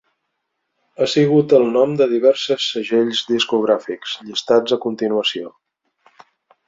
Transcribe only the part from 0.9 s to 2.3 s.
Ha sigut el nom de